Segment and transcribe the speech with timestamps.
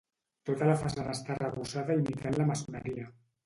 [0.49, 3.11] Tota la façana està arrebossada imitant la maçoneria.